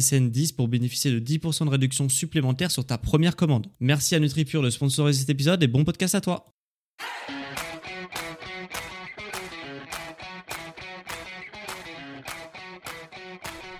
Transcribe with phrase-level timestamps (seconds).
[0.00, 3.68] SSN 10 pour bénéficier de 10% de réduction supplémentaire sur ta première commande.
[3.80, 6.46] Merci à NutriPure de sponsoriser cet épisode et bon podcast à toi.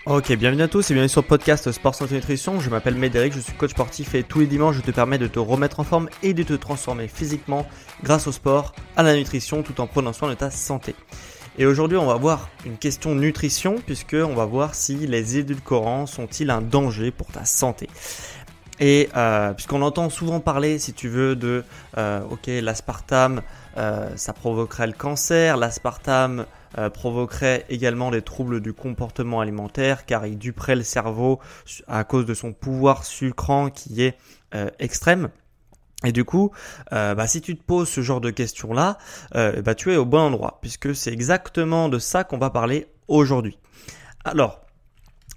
[0.07, 2.61] Ok, bienvenue à tous et bienvenue sur le podcast Sport Santé Nutrition.
[2.61, 5.27] Je m'appelle Médéric, je suis coach sportif et tous les dimanches je te permets de
[5.27, 7.67] te remettre en forme et de te transformer physiquement
[8.03, 10.95] grâce au sport, à la nutrition tout en prenant soin de ta santé.
[11.57, 16.07] Et aujourd'hui, on va voir une question nutrition, puisque on va voir si les édulcorants
[16.07, 17.89] sont-ils un danger pour ta santé.
[18.81, 21.63] Et euh, puisqu'on entend souvent parler, si tu veux, de
[21.97, 23.43] euh, ok, l'aspartame,
[23.77, 26.47] euh, ça provoquerait le cancer, l'aspartame
[26.93, 31.39] provoquerait également des troubles du comportement alimentaire, car il duperait le cerveau
[31.87, 34.19] à cause de son pouvoir sucrant qui est
[34.81, 35.29] extrême.
[36.05, 36.51] Et du coup,
[36.93, 38.99] euh, bah, si tu te poses ce genre de questions-là,
[39.35, 42.87] euh, bah, tu es au bon endroit, puisque c'est exactement de ça qu'on va parler
[43.09, 43.59] aujourd'hui.
[44.25, 44.61] Alors,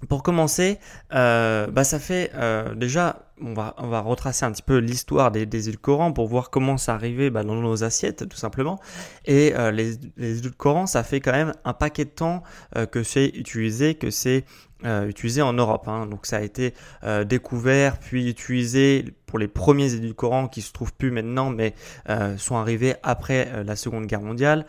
[0.08, 0.78] pour commencer,
[1.12, 2.30] euh, bah, ça fait
[2.76, 6.94] déjà, on va, retracer un petit peu l'histoire des, des édulcorants pour voir comment ça
[6.94, 8.78] arrivait dans nos assiettes, tout simplement.
[9.24, 12.44] Et les, les édulcorants, ça fait quand même un paquet de temps
[12.92, 14.44] que c'est utilisé, que c'est
[14.84, 15.88] euh, utilisé en Europe.
[15.88, 16.06] Hein.
[16.06, 16.72] Donc ça a été
[17.02, 21.74] euh, découvert puis utilisé pour les premiers édulcorants qui se trouvent plus maintenant, mais
[22.08, 24.66] euh, sont arrivés après la Seconde Guerre mondiale.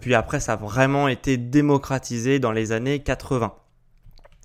[0.00, 3.54] puis après, ça a vraiment été démocratisé dans les années 80.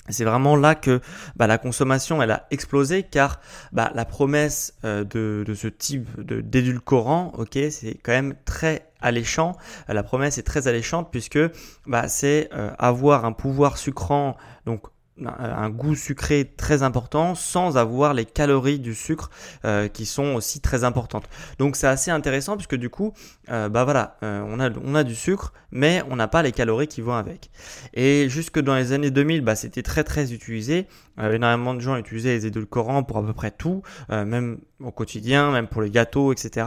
[0.09, 1.01] C'est vraiment là que
[1.35, 3.39] bah, la consommation elle a explosé car
[3.71, 5.03] bah, la promesse de,
[5.45, 9.55] de, ce type d'édulcorant, ok, c'est quand même très alléchant.
[9.87, 11.39] La promesse est très alléchante puisque
[11.87, 12.49] bah, c'est
[12.79, 14.35] avoir un pouvoir sucrant
[14.65, 19.29] donc un goût sucré très important sans avoir les calories du sucre
[19.63, 21.29] euh, qui sont aussi très importantes.
[21.59, 23.13] Donc c'est assez intéressant puisque du coup,
[23.49, 26.51] euh, bah voilà, euh, on, a, on a du sucre mais on n'a pas les
[26.51, 27.49] calories qui vont avec.
[27.93, 30.87] Et jusque dans les années 2000, bah, c'était très très utilisé.
[31.17, 35.67] énormément de gens utilisaient les édulcorants pour à peu près tout, même au quotidien, même
[35.67, 36.65] pour les gâteaux, etc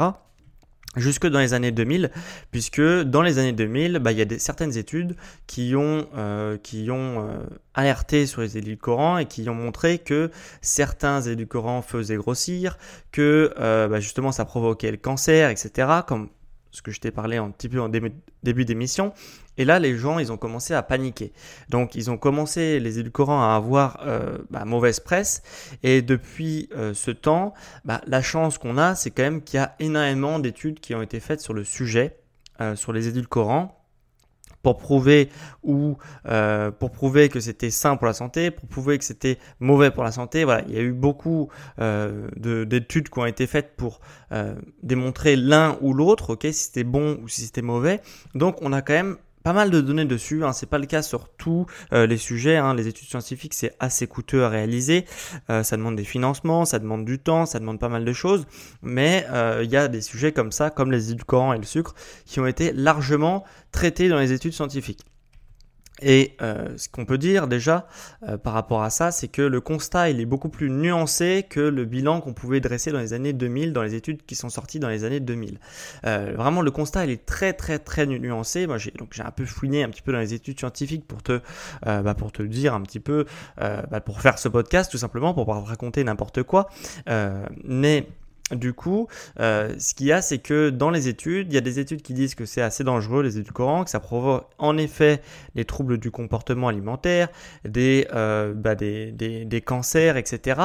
[0.97, 2.11] jusque dans les années 2000,
[2.51, 6.57] puisque dans les années 2000, bah, il y a des, certaines études qui ont, euh,
[6.59, 7.39] qui ont euh,
[7.75, 10.31] alerté sur les édulcorants et qui ont montré que
[10.63, 12.79] certains édulcorants faisaient grossir,
[13.13, 15.89] que euh, bah, justement ça provoquait le cancer, etc.,
[16.71, 19.13] ce que je t'ai parlé un petit peu en début d'émission.
[19.59, 21.33] Et là, les gens, ils ont commencé à paniquer.
[21.69, 25.43] Donc, ils ont commencé, les édulcorants, à avoir euh, bah, mauvaise presse.
[25.83, 29.63] Et depuis euh, ce temps, bah, la chance qu'on a, c'est quand même qu'il y
[29.63, 32.19] a énormément d'études qui ont été faites sur le sujet,
[32.61, 33.73] euh, sur les édulcorants
[34.67, 35.29] pour prouver
[35.63, 35.97] ou
[36.27, 40.03] euh, pour prouver que c'était sain pour la santé, pour prouver que c'était mauvais pour
[40.03, 40.45] la santé.
[40.67, 44.01] Il y a eu beaucoup euh, d'études qui ont été faites pour
[44.33, 48.01] euh, démontrer l'un ou l'autre, ok, si c'était bon ou si c'était mauvais.
[48.35, 50.45] Donc on a quand même pas mal de données dessus.
[50.45, 50.53] Hein.
[50.53, 52.57] C'est pas le cas sur tous euh, les sujets.
[52.57, 52.75] Hein.
[52.75, 55.05] Les études scientifiques, c'est assez coûteux à réaliser.
[55.51, 58.45] Euh, ça demande des financements, ça demande du temps, ça demande pas mal de choses.
[58.83, 61.95] Mais euh, il y a des sujets comme ça, comme les édulcorants et le sucre,
[62.25, 65.05] qui ont été largement traités dans les études scientifiques.
[66.03, 67.89] Et euh, ce qu'on peut dire déjà
[68.29, 71.61] euh, par rapport à ça, c'est que le constat il est beaucoup plus nuancé que
[71.61, 74.79] le bilan qu'on pouvait dresser dans les années 2000, dans les études qui sont sorties
[74.79, 75.59] dans les années 2000.
[76.05, 78.67] Euh, vraiment, le constat il est très très très nuancé.
[78.67, 81.23] Moi, j'ai donc j'ai un peu fouiné un petit peu dans les études scientifiques pour
[81.23, 81.41] te
[81.85, 83.27] bah, pour te dire un petit peu
[83.57, 86.69] bah, pour faire ce podcast tout simplement pour pas raconter n'importe quoi.
[87.65, 88.07] mais
[88.53, 89.09] du coup,
[89.41, 92.03] euh, ce qu'il y a, c'est que dans les études, il y a des études
[92.03, 95.21] qui disent que c'est assez dangereux les édulcorants, que ça provoque en effet
[95.57, 97.29] des troubles du comportement alimentaire,
[97.65, 98.77] des, euh, bah,
[99.65, 100.61] cancers, etc.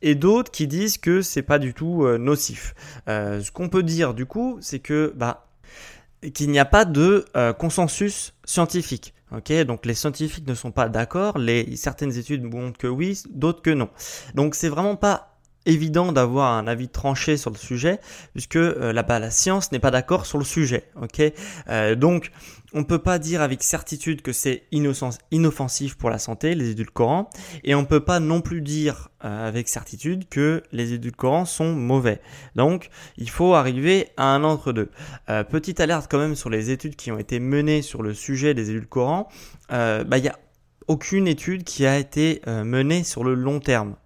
[0.00, 2.74] Et d'autres qui disent que c'est pas du tout euh, nocif.
[3.06, 5.46] Ce qu'on peut dire du coup, c'est que bah,
[6.32, 7.26] qu'il n'y a pas de
[7.58, 11.36] consensus scientifique Ok, donc les scientifiques ne sont pas d'accord.
[11.74, 13.88] Certaines études montrent que oui, d'autres que non.
[14.34, 15.35] Donc c'est vraiment pas
[15.66, 18.00] évident d'avoir un avis tranché sur le sujet,
[18.32, 20.84] puisque euh, là-bas la science n'est pas d'accord sur le sujet.
[21.00, 21.20] Ok,
[21.68, 22.30] euh, donc
[22.72, 24.64] on ne peut pas dire avec certitude que c'est
[25.30, 27.30] inoffensif pour la santé, les édulcorants,
[27.64, 31.72] et on ne peut pas non plus dire euh, avec certitude que les édulcorants sont
[31.72, 32.20] mauvais.
[32.54, 34.90] Donc, il faut arriver à un entre-deux.
[35.48, 38.70] petite alerte quand même sur les études qui ont été menées sur le sujet des
[38.70, 39.28] édulcorants.
[39.70, 40.38] Bah, il y a
[40.88, 43.96] aucune étude qui a été euh, menée sur le long terme.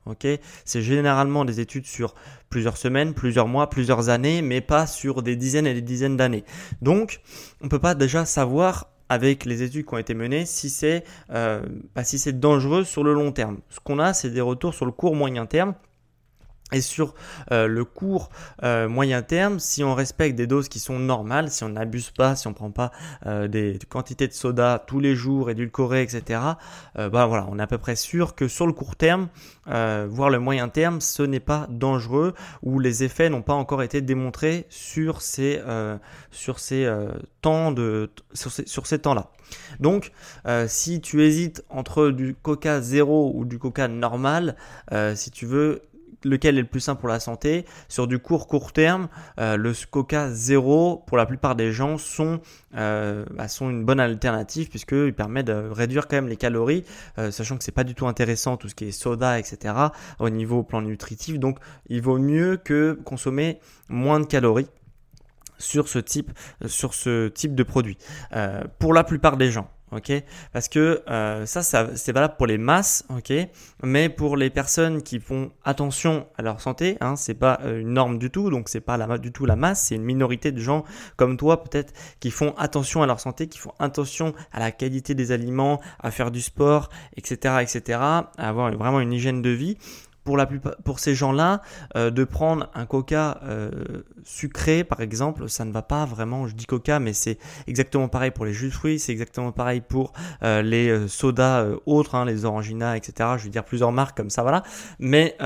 [0.64, 2.14] C'est généralement des études sur
[2.48, 6.44] plusieurs semaines, plusieurs mois, plusieurs années, mais pas sur des dizaines et des dizaines d'années.
[6.82, 7.20] Donc,
[7.62, 11.62] on peut pas déjà savoir avec les études qui ont été menées si c'est euh,
[11.94, 13.58] bah, dangereux sur le long terme.
[13.68, 15.74] Ce qu'on a, c'est des retours sur le court moyen terme
[16.72, 17.14] et sur
[17.52, 18.30] euh, le court
[18.62, 22.36] euh, moyen terme, si on respecte des doses qui sont normales, si on n'abuse pas,
[22.36, 22.92] si on prend pas
[23.26, 26.40] euh, des, quantités de soda tous les jours, édulcorées, etc.,
[26.96, 29.28] bah voilà, on est à peu près sûr que sur le court terme,
[29.66, 34.00] voire le moyen terme, ce n'est pas dangereux ou les effets n'ont pas encore été
[34.00, 35.60] démontrés sur ces
[36.30, 36.92] sur ces
[37.40, 39.30] temps de sur ces, sur ces temps-là.
[39.78, 40.12] Donc,
[40.66, 44.56] si tu hésites entre du Coca zéro ou du Coca normal,
[45.14, 45.82] si tu veux
[46.24, 47.64] lequel est le plus simple pour la santé.
[47.88, 49.08] Sur du court court terme,
[49.38, 52.40] euh, le Coca zéro pour la plupart des gens sont
[52.76, 56.84] euh, bah, une bonne alternative puisqu'il permet de réduire quand même les calories,
[57.18, 59.74] euh, sachant que c'est pas du tout intéressant tout ce qui est soda, etc.
[60.18, 61.38] au niveau plan nutritif.
[61.38, 61.58] Donc
[61.88, 64.68] il vaut mieux que consommer moins de calories
[65.58, 66.32] sur ce type
[67.54, 67.98] de produit
[68.78, 70.12] pour la plupart des gens ok?
[70.52, 73.32] Parce que euh, ça, ça c'est valable pour les masses, ok?
[73.82, 77.92] Mais pour les personnes qui font attention à leur santé, hein, c'est pas euh, une
[77.92, 80.60] norme du tout, donc c'est pas la, du tout la masse, c'est une minorité de
[80.60, 80.84] gens
[81.16, 85.14] comme toi peut-être qui font attention à leur santé, qui font attention à la qualité
[85.14, 89.76] des aliments, à faire du sport, etc., etc., à avoir vraiment une hygiène de vie
[90.24, 91.62] pour, la plupart, pour ces gens-là,
[91.96, 93.70] euh, de prendre un coca euh,
[94.24, 96.46] sucré, par exemple, ça ne va pas vraiment.
[96.46, 99.80] Je dis coca, mais c'est exactement pareil pour les jus de fruits, c'est exactement pareil
[99.80, 100.12] pour
[100.42, 103.30] euh, les sodas autres, hein, les Orangina, etc.
[103.38, 104.62] Je veux dire plusieurs marques comme ça, voilà.
[104.98, 105.36] Mais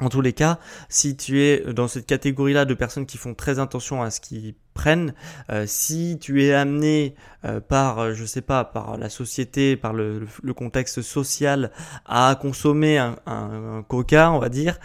[0.00, 0.58] en tous les cas,
[0.88, 4.54] si tu es dans cette catégorie-là de personnes qui font très attention à ce qu'ils
[4.74, 5.12] prennent,
[5.50, 9.92] euh, si tu es amené euh, par, euh, je sais pas, par la société, par
[9.92, 11.72] le, contexte social
[12.06, 14.78] à consommer un, un, coca, on va dire,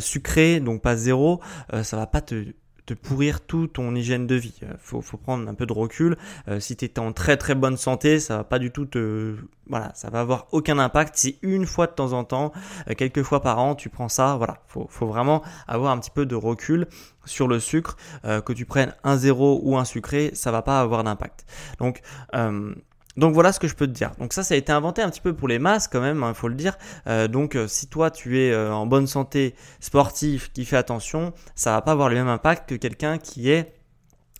[0.00, 1.40] sucré, donc pas zéro,
[1.82, 2.54] ça va pas te
[2.94, 4.60] pourrir tout ton hygiène de vie.
[4.62, 6.16] Euh, faut, prendre un peu de recul.
[6.48, 9.36] Euh, si tu es en très très bonne santé, ça va pas du tout te,
[9.68, 11.16] voilà, ça va avoir aucun impact.
[11.16, 12.52] Si une fois de temps en temps,
[12.88, 16.10] euh, quelques fois par an, tu prends ça, voilà, faut, faut vraiment avoir un petit
[16.10, 16.86] peu de recul
[17.24, 17.96] sur le sucre.
[18.24, 21.44] que tu prennes un zéro ou un sucré, ça va pas avoir d'impact.
[21.78, 22.00] Donc
[23.18, 24.12] donc voilà ce que je peux te dire.
[24.18, 26.24] Donc ça, ça a été inventé un petit peu pour les masses quand même, il
[26.24, 26.78] hein, faut le dire.
[27.08, 31.32] Euh, donc euh, si toi tu es euh, en bonne santé sportive, qui fait attention,
[31.56, 33.74] ça va pas avoir le même impact que quelqu'un qui est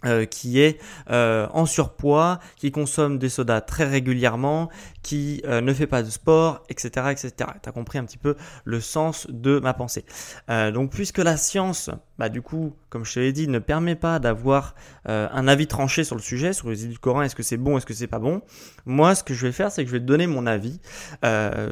[0.07, 0.81] euh, qui est
[1.11, 4.69] euh, en surpoids, qui consomme des sodas très régulièrement,
[5.03, 7.07] qui euh, ne fait pas de sport, etc.
[7.11, 7.33] etc.
[7.61, 10.05] Tu as compris un petit peu le sens de ma pensée.
[10.49, 14.21] donc puisque la science, bah, du coup, comme je te l'ai dit, ne permet pas
[14.21, 17.87] d'avoir un avis tranché sur le sujet, sur les édulcorants, est-ce que c'est bon, est-ce
[17.87, 18.43] que c'est pas bon,
[18.87, 20.81] moi ce que je vais faire, c'est que je vais te donner mon avis,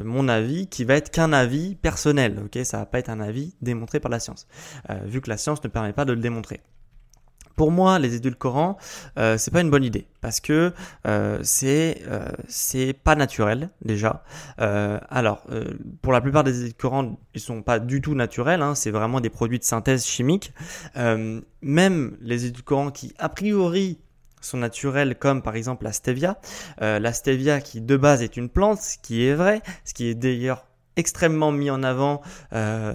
[0.03, 2.65] mon avis qui va être qu'un avis personnel, ok?
[2.65, 4.47] Ça va pas être un avis démontré par la science,
[5.05, 6.61] vu que la science ne permet pas de le démontrer.
[7.57, 8.77] Pour moi, les édulcorants,
[9.17, 10.73] euh, c'est pas une bonne idée parce que
[11.07, 14.23] euh, c'est euh, c'est pas naturel déjà.
[14.61, 15.47] Euh, alors,
[16.03, 18.61] pour la plupart des édulcorants, ils sont pas du tout naturels.
[18.61, 20.53] Hein, c'est vraiment des produits de synthèse chimique.
[20.95, 23.97] même les édulcorants qui a priori
[24.39, 26.37] sont naturels comme par exemple la stevia.
[26.79, 30.15] la stevia qui de base est une plante, ce qui est vrai, ce qui est
[30.15, 30.66] d'ailleurs
[30.97, 32.21] extrêmement mis en avant
[32.53, 32.93] euh,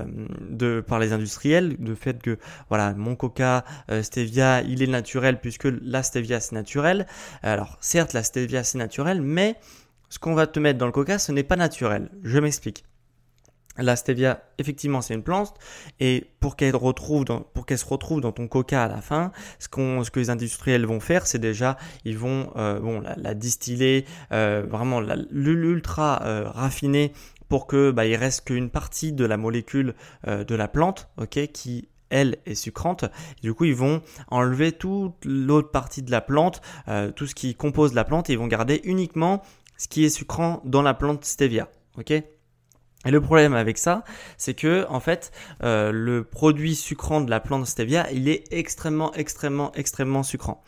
[0.50, 5.40] de, par les industriels, de fait que voilà mon coca euh, stevia il est naturel
[5.40, 7.06] puisque la stevia c'est naturel.
[7.42, 9.56] Alors certes la stevia c'est naturel, mais
[10.11, 12.11] ce qu'on va te mettre dans le coca ce n'est pas naturel.
[12.23, 12.85] Je m'explique.
[13.78, 15.54] La stevia, effectivement, c'est une plante,
[15.99, 19.32] et pour qu'elle retrouve dans, pour qu'elle se retrouve dans ton coca à la fin,
[19.59, 23.32] ce qu'on, ce que les industriels vont faire, c'est déjà, ils vont, euh, bon, la,
[23.32, 27.14] distiller, euh, vraiment l'ultra euh, raffiné
[27.52, 29.94] pour que bah, il reste qu'une partie de la molécule
[30.26, 33.04] euh, de la plante, ok, qui elle est sucrante.
[33.42, 37.54] du coup, ils vont enlever toute l'autre partie de la plante, euh, tout ce qui
[37.54, 39.42] compose la plante, et ils vont garder uniquement
[39.76, 41.68] ce qui est sucrant dans la plante stevia.
[43.04, 44.04] Et le problème avec ça,
[44.37, 45.32] c'est que en fait,
[45.62, 50.62] euh, le produit sucrant de la plante stevia, il est extrêmement, extrêmement, extrêmement sucrant.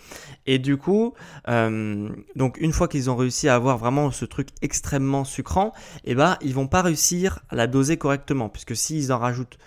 [0.47, 1.15] Et du coup,
[1.49, 5.73] euh, donc une fois qu'ils ont réussi à avoir vraiment ce truc extrêmement sucrant,
[6.05, 9.59] eh ben, ils vont pas réussir à la doser correctement, puisque s'ils en rajoutent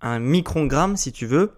[0.00, 1.52] un microgramme, si tu veux,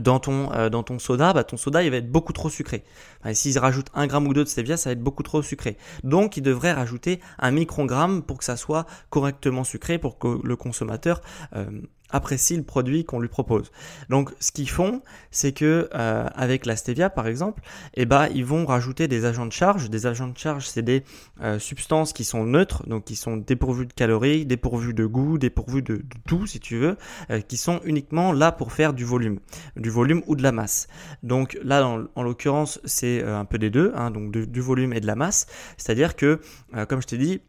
[0.00, 2.84] dans ton, euh, dans ton soda, bah, ton soda il va être beaucoup trop sucré.
[3.20, 5.76] Enfin, S'ils rajoutent un gramme ou deux de stevia, ça va être beaucoup trop sucré.
[6.04, 10.56] Donc ils devraient rajouter un microgramme pour que ça soit correctement sucré, pour que le
[10.56, 11.20] consommateur
[11.54, 11.66] euh,
[12.10, 13.70] apprécie le produit qu'on lui propose.
[14.08, 17.62] Donc ce qu'ils font, c'est que euh, avec la stevia par exemple,
[17.94, 19.90] eh ben, ils vont rajouter des agents de charge.
[19.90, 21.02] Des agents de charge, c'est des
[21.42, 25.82] euh, substances qui sont neutres, donc qui sont dépourvues de calories, dépourvues de goût, dépourvues
[25.82, 26.96] de, tout si tu veux,
[27.30, 29.40] euh, qui sont uniquement là pour faire du volume,
[29.76, 30.88] du volume ou de la masse.
[31.22, 35.00] Donc là, en, en l'occurrence, c'est un peu des deux, hein, donc du volume et
[35.00, 35.46] de la masse.
[35.76, 36.40] C'est-à-dire que,
[36.88, 37.40] comme je t'ai dit,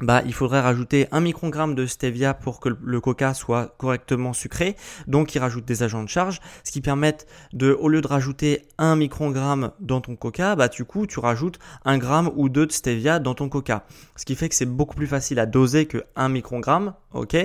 [0.00, 4.76] bah, il faudrait rajouter un microgramme de stevia pour que le coca soit correctement sucré.
[5.06, 7.16] Donc, il rajoute des agents de charge, ce qui permet
[7.52, 11.58] de, au lieu de rajouter un microgramme dans ton coca, bah, du coup, tu rajoutes
[11.84, 13.86] un gramme ou deux de stevia dans ton coca.
[14.16, 17.36] Ce qui fait que c'est beaucoup plus facile à doser que un microgramme, ok?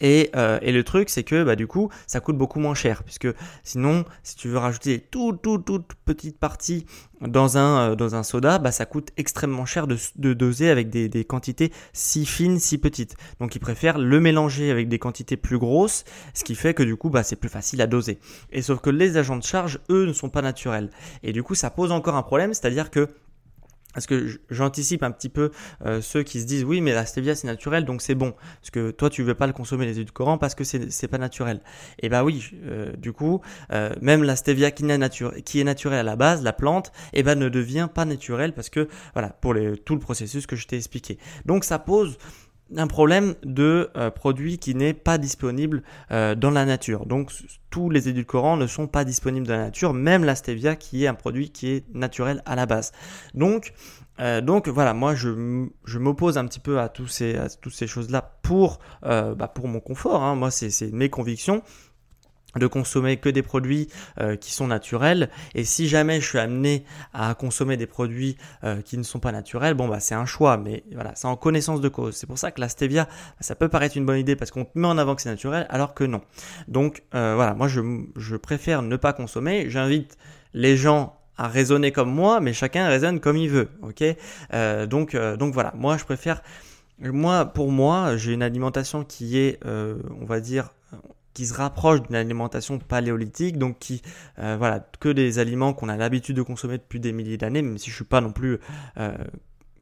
[0.00, 3.02] Et, euh, et le truc, c'est que, bah, du coup, ça coûte beaucoup moins cher,
[3.04, 3.28] puisque
[3.62, 6.86] sinon, si tu veux rajouter toute, toute, toute petite partie
[7.20, 10.90] dans un, euh, dans un soda, bah, ça coûte extrêmement cher de, de doser avec
[10.90, 13.16] des, des, quantités si fines, si petites.
[13.40, 16.04] Donc ils préfèrent le mélanger avec des quantités plus grosses,
[16.34, 18.18] ce qui fait que du coup bah, c'est plus facile à doser.
[18.50, 20.90] Et sauf que les agents de charge, eux, ne sont pas naturels.
[21.22, 23.08] Et du coup ça pose encore un problème, c'est-à-dire que
[23.94, 25.50] parce que j'anticipe un petit peu
[25.84, 28.34] euh, ceux qui se disent oui mais la stevia c'est naturel donc c'est bon.
[28.60, 31.60] Parce que toi tu veux pas le consommer les édulcorants parce que c'est pas naturel.
[32.00, 33.40] Et bah oui euh, du coup
[33.72, 37.20] euh, même la stevia qui, est qui est naturelle à la base la plante et
[37.20, 40.66] eh ben ne devient pas naturelle parce que voilà pour tout le processus que je
[40.66, 41.18] t'ai expliqué.
[41.46, 42.18] Donc ça pose
[42.76, 47.06] un problème de euh, produit qui n'est pas disponible euh, dans la nature.
[47.06, 47.30] Donc
[47.70, 51.06] tous les édulcorants ne sont pas disponibles dans la nature, même la stevia qui est
[51.06, 52.92] un produit qui est naturel à la base.
[53.34, 53.72] Donc
[54.20, 57.74] euh, donc voilà, moi je, je m'oppose un petit peu à, tous ces, à toutes
[57.74, 60.22] ces choses-là pour, bah, pour mon confort.
[60.22, 60.34] Hein.
[60.36, 61.62] Moi c'est mes convictions
[62.56, 63.88] de consommer que des produits
[64.20, 65.30] euh, qui sont naturels.
[65.54, 69.32] Et si jamais je suis amené à consommer des produits euh, qui ne sont pas
[69.32, 70.56] naturels bon bah c'est un choix.
[70.56, 72.14] Mais voilà c'est en connaissance de cause.
[72.14, 73.08] C'est pour ça que la stevia
[73.40, 75.94] ça peut paraître une bonne idée parce qu'on met en avant que c'est naturel alors
[75.94, 76.20] que non.
[76.68, 77.80] Donc euh, voilà moi je,
[78.16, 79.68] je préfère ne pas consommer.
[79.68, 80.16] J'invite
[80.52, 84.04] les gens à raisonner comme moi mais chacun raisonne comme il veut ok?
[84.88, 86.42] Donc donc voilà moi je préfère
[87.00, 90.70] moi pour moi j'ai une alimentation qui est on va dire
[91.34, 94.02] qui se rapproche d'une alimentation paléolithique, donc qui,
[94.38, 97.76] euh, voilà, que des aliments qu'on a l'habitude de consommer depuis des milliers d'années, même
[97.78, 98.58] si je suis pas non plus
[98.98, 99.16] euh,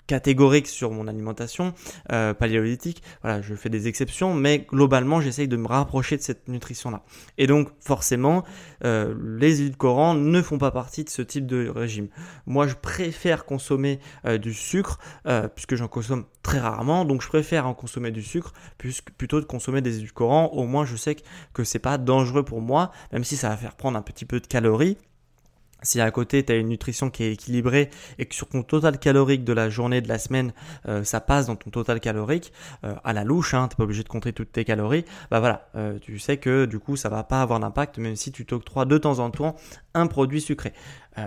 [0.06, 1.74] catégorique sur mon alimentation
[2.12, 3.02] euh, paléolithique.
[3.22, 7.02] Voilà, je fais des exceptions, mais globalement, j'essaye de me rapprocher de cette nutrition-là.
[7.38, 8.44] Et donc, forcément,
[8.84, 12.08] euh, les édulcorants ne font pas partie de ce type de régime.
[12.46, 14.98] Moi, je préfère consommer euh, du sucre,
[15.54, 18.52] puisque j'en consomme très rarement, donc je préfère en consommer du sucre
[19.16, 20.46] plutôt de consommer des édulcorants.
[20.52, 21.16] Au moins, je sais
[21.52, 24.40] que c'est pas dangereux pour moi, même si ça va faire prendre un petit peu
[24.40, 24.98] de calories
[25.82, 28.98] si à côté tu as une nutrition qui est équilibrée et que sur ton total
[28.98, 30.52] calorique de la journée, de la semaine,
[30.88, 32.52] euh, ça passe dans ton total calorique,
[32.84, 35.68] euh, à la louche, hein, tu pas obligé de compter toutes tes calories, bah voilà,
[35.76, 38.84] euh, tu sais que du coup ça va pas avoir d'impact même si tu t'octroies
[38.84, 39.56] de temps en temps
[39.94, 40.72] un produit sucré.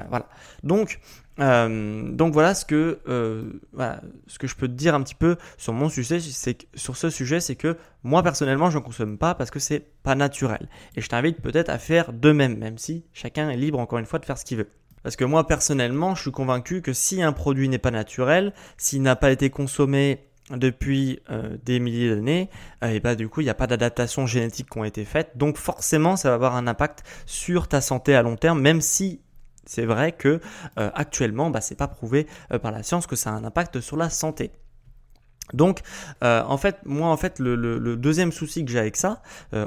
[0.09, 0.27] voilà.
[0.63, 0.99] Donc
[1.39, 5.15] euh, donc voilà ce que euh, voilà, ce que je peux te dire un petit
[5.15, 9.17] peu sur mon sujet, c'est sur ce sujet, c'est que moi personnellement je ne consomme
[9.17, 10.69] pas parce que c'est pas naturel.
[10.95, 14.05] Et je t'invite peut-être à faire de même, même si chacun est libre encore une
[14.05, 14.69] fois de faire ce qu'il veut.
[15.03, 19.01] Parce que moi personnellement, je suis convaincu que si un produit n'est pas naturel, s'il
[19.01, 22.49] n'a pas été consommé depuis euh, des milliers d'années,
[22.83, 25.35] euh, et bah du coup il n'y a pas d'adaptation génétique qui ont été faites,
[25.35, 29.21] donc forcément ça va avoir un impact sur ta santé à long terme, même si
[29.65, 30.39] c'est vrai que
[30.79, 33.79] euh, actuellement, bah, c'est pas prouvé euh, par la science que ça a un impact
[33.81, 34.51] sur la santé.
[35.53, 35.81] Donc,
[36.23, 39.21] euh, en fait, moi, en fait, le, deuxième souci que j'ai avec ça,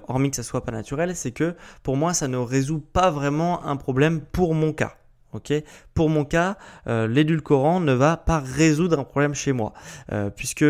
[0.08, 3.64] hormis que ça soit pas naturel, c'est que pour moi, ça ne résout pas vraiment
[3.64, 4.96] un problème pour mon cas.
[5.94, 9.72] Pour mon cas, l'édulcorant ne va pas résoudre un problème chez moi,
[10.34, 10.64] puisque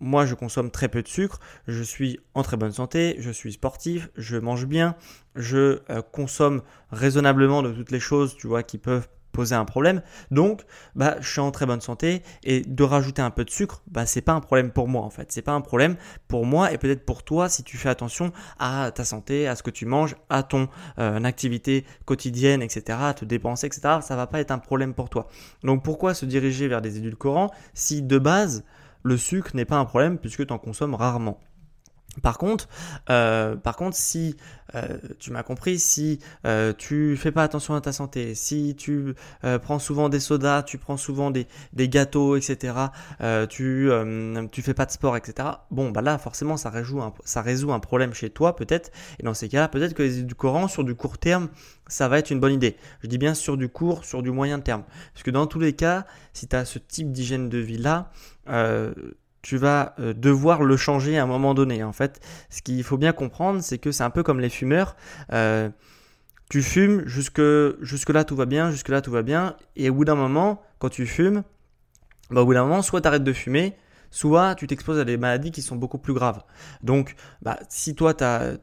[0.00, 3.52] moi, je consomme très peu de sucre, je suis en très bonne santé, je suis
[3.52, 4.94] sportif, je mange bien,
[5.34, 10.02] je euh, consomme raisonnablement de toutes les choses, tu vois, qui peuvent poser un problème.
[10.32, 10.62] Donc,
[10.96, 14.04] bah, je suis en très bonne santé et de rajouter un peu de sucre, bah,
[14.04, 15.30] c'est pas un problème pour moi en fait.
[15.30, 18.90] C'est pas un problème pour moi et peut-être pour toi si tu fais attention à
[18.92, 23.24] ta santé, à ce que tu manges, à ton euh, activité quotidienne, etc., à te
[23.24, 23.98] dépenser, etc.
[24.00, 25.28] Ça va pas être un problème pour toi.
[25.62, 28.64] Donc, pourquoi se diriger vers des édulcorants si de base
[29.02, 31.40] le sucre n'est pas un problème puisque tu en consommes rarement.
[32.22, 32.68] Par contre,
[33.10, 34.36] euh, par contre, si
[34.74, 39.14] euh, tu m'as compris, si euh, tu fais pas attention à ta santé, si tu
[39.62, 41.46] prends souvent des sodas, tu prends souvent des,
[41.88, 42.74] gâteaux, etc.,
[43.48, 43.90] tu
[44.50, 45.48] tu fais pas de sport, etc.
[45.70, 48.90] Bon, bah là, forcément, ça résout un, ça résout un problème chez toi, peut-être.
[49.20, 51.48] Et dans ces cas-là, peut-être que les édulcorants sur du court terme,
[51.86, 52.76] ça va être une bonne idée.
[53.02, 55.74] Je dis bien sur du court, sur du moyen terme, parce que dans tous les
[55.74, 58.10] cas, si tu as ce type d'hygiène de vie là,
[59.42, 61.82] tu vas euh, devoir le changer à un moment donné.
[61.82, 64.96] En fait, ce qu'il faut bien comprendre, c'est que c'est un peu comme les fumeurs.
[65.32, 65.70] Euh,
[66.50, 67.42] tu fumes jusque,
[67.80, 70.62] jusque là tout va bien, jusque là tout va bien, et au bout d'un moment,
[70.78, 71.42] quand tu fumes,
[72.30, 73.76] bah, au d'un moment, soit tu arrêtes de fumer,
[74.10, 76.42] soit tu t'exposes à des maladies qui sont beaucoup plus graves.
[76.82, 78.56] Donc, bah, si toi, as,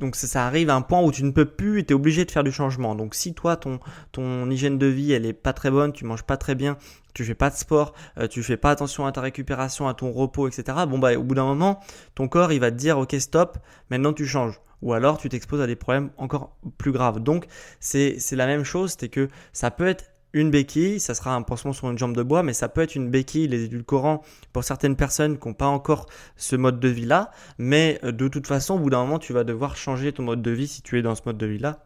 [0.00, 2.24] donc ça, arrive à un point où tu ne peux plus et tu es obligé
[2.24, 2.96] de faire du changement.
[2.96, 3.78] Donc, si toi, ton,
[4.10, 6.76] ton hygiène de vie, elle est pas très bonne, tu manges pas très bien,
[7.18, 10.12] tu fais pas de sport, euh, tu fais pas attention à ta récupération, à ton
[10.12, 10.78] repos, etc.
[10.88, 11.80] Bon, bah, au bout d'un moment,
[12.14, 13.58] ton corps, il va te dire, OK, stop,
[13.90, 17.18] maintenant tu changes ou alors tu t'exposes à des problèmes encore plus graves.
[17.18, 17.48] Donc
[17.80, 21.72] c'est la même chose, c'est que ça peut être une béquille, ça sera un pansement
[21.72, 24.22] sur une jambe de bois, mais ça peut être une béquille, les édulcorants,
[24.52, 26.06] pour certaines personnes qui n'ont pas encore
[26.36, 27.32] ce mode de vie-là.
[27.58, 30.42] Mais euh, de toute façon, au bout d'un moment, tu vas devoir changer ton mode
[30.42, 31.84] de vie si tu es dans ce mode de vie-là.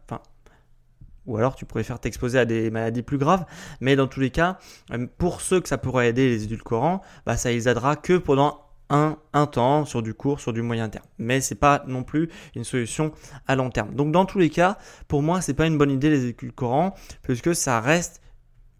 [1.25, 3.45] Ou alors tu préfères t'exposer à des maladies plus graves.
[3.81, 4.57] Mais dans tous les cas,
[4.91, 8.59] euh, pour ceux que ça pourrait aider les édulcorants, bah, ça les aidera que pendant
[8.89, 11.05] un, un, temps sur du court, sur du moyen terme.
[11.17, 13.11] Mais c'est pas non plus une solution
[13.47, 13.95] à long terme.
[13.95, 14.77] Donc dans tous les cas,
[15.07, 18.21] pour moi, c'est pas une bonne idée les édulcorants, puisque ça reste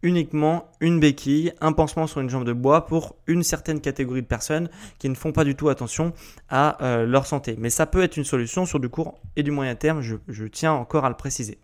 [0.04, 4.28] uniquement une béquille, un pansement sur une jambe de bois pour une certaine catégorie de
[4.28, 4.70] personnes
[5.00, 6.14] qui ne font pas du tout attention
[6.50, 7.56] à euh, leur santé.
[7.58, 10.74] Mais ça peut être une solution sur du court et du moyen terme, je, tiens
[10.74, 11.58] encore à le préciser.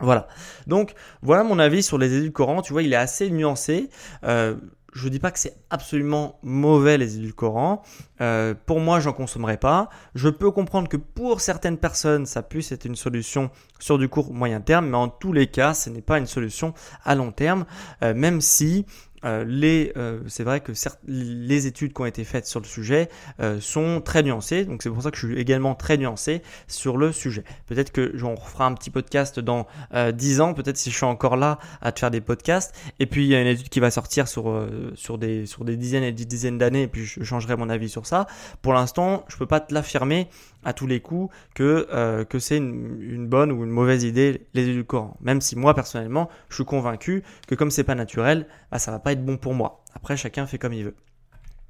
[0.00, 0.28] Voilà.
[0.66, 2.62] Donc voilà mon avis sur les édulcorants.
[2.62, 3.90] Tu vois, il est assez nuancé.
[4.24, 4.56] Euh,
[4.92, 7.82] je dis pas que c'est absolument mauvais les édulcorants.
[8.20, 9.88] Euh, pour moi, j'en consommerai pas.
[10.14, 14.32] Je peux comprendre que pour certaines personnes, ça puisse être une solution sur du court
[14.32, 16.74] moyen terme, mais en tous les cas, ce n'est pas une solution
[17.04, 17.64] à long terme,
[18.02, 18.84] euh, même si
[19.22, 19.92] euh, les,
[20.28, 20.72] c'est vrai que
[21.06, 23.10] les études qui ont été faites sur le sujet
[23.60, 27.12] sont très nuancées, donc c'est pour ça que je suis également très nuancé sur le
[27.12, 27.44] sujet.
[27.66, 31.36] Peut-être que j'en fera un petit podcast dans 10 ans, peut-être si je suis encore
[31.36, 32.74] là à te faire des podcasts.
[32.98, 35.76] Et puis il y a une étude qui va sortir sur sur des sur des
[35.76, 38.09] dizaines et des dizaines d'années, et puis je changerai mon avis sur ça.
[38.62, 40.28] Pour l'instant, je peux pas te l'affirmer
[40.64, 44.68] à tous les coups que, euh, que c'est une, bonne ou une mauvaise idée les
[44.68, 45.16] édulcorants.
[45.20, 48.98] Même si moi personnellement, je suis convaincu que comme c'est pas naturel, bah, ça va
[48.98, 49.84] pas être bon pour moi.
[49.94, 50.96] Après, chacun fait comme il veut.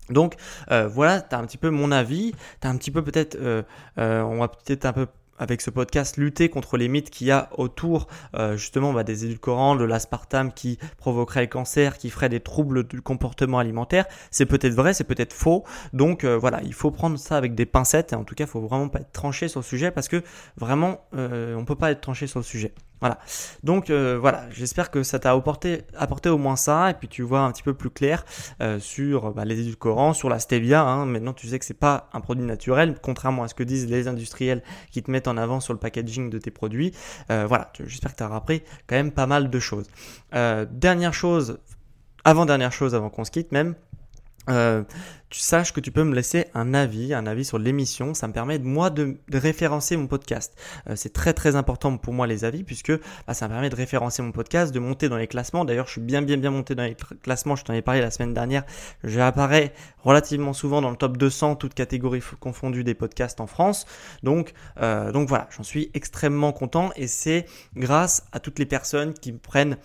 [0.09, 0.35] Donc
[0.71, 3.37] euh, voilà, tu as un petit peu mon avis, tu as un petit peu peut-être,
[3.41, 3.63] euh,
[3.97, 5.07] on va peut-être un peu
[5.41, 9.25] avec ce podcast lutter contre les mythes qu'il y a autour euh, justement bah, des
[9.25, 14.05] édulcorants, de l'aspartame qui provoquerait le cancer, qui ferait des troubles du comportement alimentaire.
[14.31, 15.65] C'est peut-être vrai, c'est peut-être faux.
[15.93, 18.51] Donc euh, voilà, il faut prendre ça avec des pincettes et en tout cas, il
[18.51, 20.23] faut vraiment pas être tranché sur le sujet parce que
[20.57, 22.75] vraiment, euh, on peut pas être tranché sur le sujet.
[23.01, 23.19] Voilà.
[23.63, 25.85] Donc euh, voilà, j'espère que ça t'a apporté,
[26.29, 28.25] au moins ça, et puis tu vois un petit peu plus clair
[28.61, 30.83] euh, sur bah, les édulcorants, sur la stevia.
[30.83, 31.07] Hein.
[31.07, 34.09] Maintenant, tu sais que c'est pas un produit naturel, contrairement à ce que disent les
[34.09, 36.93] industriels qui te mettent en avant sur le packaging de tes produits.
[37.31, 39.87] Euh, voilà, j'espère que tu as appris quand même pas mal de choses.
[40.33, 41.59] dernière chose,
[42.25, 43.75] avant dernière chose, avant qu'on se quitte même.
[44.51, 44.83] Euh,
[45.31, 48.15] tu saches que tu peux me laisser un avis, un avis sur l'émission.
[48.15, 50.59] Ça me permet de moi de, référencer mon podcast.
[50.89, 52.93] Euh, c'est très très important pour moi les avis puisque
[53.27, 55.65] bah, ça me permet de référencer mon podcast, de monter dans les classements.
[55.65, 57.55] D'ailleurs, je suis bien bien bien monté dans les classements.
[57.55, 58.65] Je t'en ai parlé la semaine dernière.
[59.05, 63.87] J'apparais relativement souvent dans le top 200, toutes catégories confondues des podcasts en France.
[64.25, 69.15] Donc euh, donc voilà, j'en suis extrêmement content et c'est grâce à toutes les personnes
[69.15, 69.77] qui prennent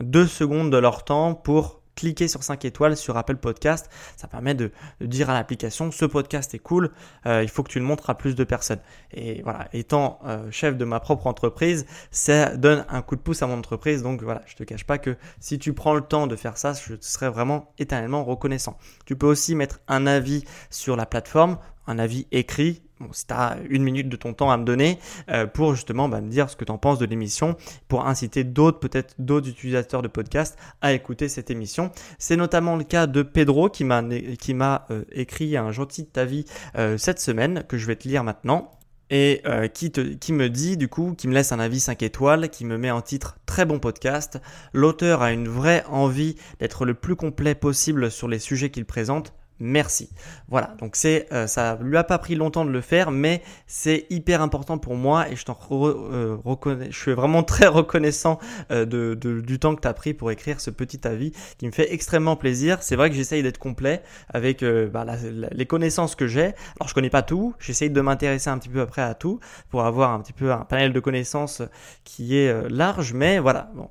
[0.00, 3.90] deux secondes de leur temps pour cliquer sur 5 étoiles sur Apple Podcast.
[4.16, 6.90] Ça permet de, dire à l'application ce podcast est cool,
[7.26, 8.80] euh, il faut que tu le montres à plus de personnes.
[9.12, 13.42] Et voilà, étant euh, chef de ma propre entreprise, ça donne un coup de pouce
[13.42, 14.02] à mon entreprise.
[14.02, 16.72] Donc voilà, je te cache pas que si tu prends le temps de faire ça,
[16.72, 18.78] je serais vraiment éternellement reconnaissant.
[19.04, 23.56] Tu peux aussi mettre un avis sur la plateforme, un avis écrit si tu as
[23.68, 24.98] une minute de ton temps à me donner
[25.30, 27.56] euh, pour justement bah, me dire ce que tu en penses de l'émission,
[27.88, 31.90] pour inciter d'autres, peut-être d'autres utilisateurs de podcast à écouter cette émission.
[32.18, 36.44] C'est notamment le cas de Pedro qui m'a euh, écrit un gentil avis
[36.76, 38.70] euh, cette semaine que je vais te lire maintenant
[39.14, 39.42] et
[39.74, 42.78] qui, qui me dit du coup, qui me laisse un avis 5 étoiles, qui me
[42.78, 44.40] met en titre très bon podcast.
[44.72, 49.34] L'auteur a une vraie envie d'être le plus complet possible sur les sujets qu'il présente
[49.60, 50.10] merci.
[50.48, 54.06] Voilà, donc c'est euh, ça lui a pas pris longtemps de le faire, mais c'est
[54.10, 58.38] hyper important pour moi et je t'en euh, reconnais, je suis vraiment très reconnaissant
[58.70, 61.92] euh, du temps que tu as pris pour écrire ce petit avis qui me fait
[61.92, 62.82] extrêmement plaisir.
[62.82, 65.06] C'est vrai que j'essaye d'être complet avec bah,
[65.52, 66.54] les connaissances que j'ai.
[66.78, 69.84] Alors je connais pas tout, j'essaye de m'intéresser un petit peu après à tout pour
[69.84, 71.62] avoir un petit peu un panel de connaissances
[72.04, 73.88] qui est large, mais voilà, bon,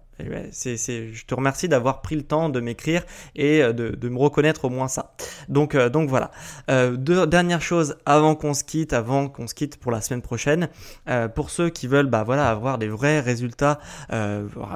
[0.52, 0.78] c'est,
[1.14, 3.04] je te remercie d'avoir pris le temps de m'écrire
[3.36, 5.14] et euh, de, me reconnaître au moins ça.
[5.50, 6.32] Donc, euh, voilà.
[6.70, 10.22] Euh, deux dernières choses avant qu'on se quitte, avant qu'on se quitte pour la semaine
[10.22, 10.70] prochaine.
[11.36, 13.80] pour ceux qui veulent, bah avoir des vrais résultats,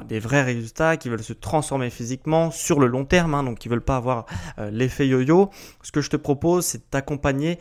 [0.08, 3.68] des vrais résultats, qui veulent se transformer physiquement sur le long terme, hein, donc qui
[3.68, 4.26] veulent pas avoir
[4.70, 5.50] l'effet yo-yo.
[5.82, 7.58] Ce que je te propose, c'est de t'accompagner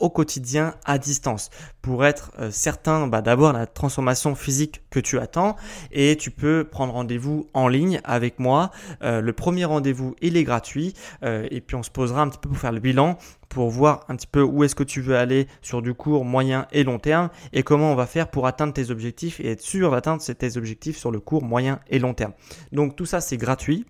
[0.00, 1.50] au quotidien à distance
[1.82, 5.56] pour être certain bah, d'avoir la transformation physique que tu attends
[5.92, 7.23] et tu peux prendre rendez-vous
[7.54, 8.70] en ligne avec moi.
[9.02, 10.94] Euh, le premier rendez-vous, il est gratuit.
[11.22, 14.04] Euh, et puis on se posera un petit peu pour faire le bilan, pour voir
[14.08, 16.98] un petit peu où est-ce que tu veux aller sur du court, moyen et long
[16.98, 20.56] terme et comment on va faire pour atteindre tes objectifs et être sûr d'atteindre tes
[20.56, 22.32] objectifs sur le court, moyen et long terme.
[22.72, 23.86] Donc tout ça, c'est gratuit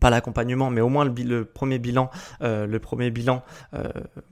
[0.00, 2.10] pas l'accompagnement, mais au moins le, premier bilan,
[2.42, 3.42] euh, le premier bilan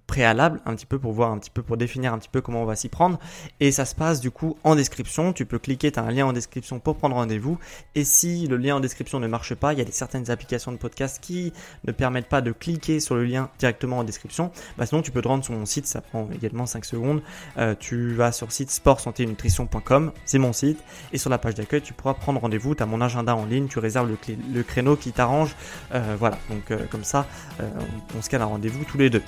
[0.07, 2.63] préalable, un petit peu pour voir un petit peu, pour définir un petit peu comment
[2.63, 3.19] on va s'y prendre.
[3.61, 5.33] Et ça se passe du coup en description.
[5.33, 7.59] Tu peux cliquer, tu as un lien en description pour prendre rendez-vous.
[7.95, 10.73] Et si le lien en description ne marche pas, il y a des, certaines applications
[10.73, 11.53] de podcast qui
[11.85, 14.51] ne permettent pas de cliquer sur le lien directement en description.
[14.79, 17.23] Bah sinon, tu peux te rendre sur mon site, ça prend également 5 secondes.
[17.59, 20.79] Euh, tu vas sur site sportsanténutrition.com, c'est mon site.
[21.13, 22.75] Et sur la page d'accueil, tu pourras prendre rendez-vous.
[22.75, 25.55] Tu as mon agenda en ligne, tu réserves le, créneau qui t'arrange
[25.95, 27.27] euh, voilà, donc euh, comme ça,
[27.61, 27.69] euh,
[28.17, 29.23] on, se cale un rendez-vous tous les deux.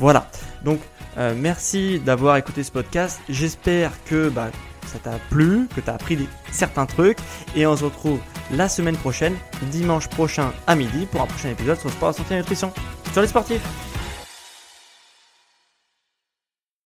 [0.00, 0.26] Voilà,
[0.64, 0.80] donc
[1.36, 3.20] merci d'avoir écouté ce podcast.
[3.28, 4.50] J'espère que bah,
[4.86, 7.18] ça t'a plu, que tu as appris certains trucs.
[7.54, 8.18] Et on se retrouve
[8.50, 9.36] la semaine prochaine,
[9.70, 12.72] dimanche prochain à midi, pour un prochain épisode sur Sport, Santé et Nutrition.
[13.12, 13.62] Sur les sportifs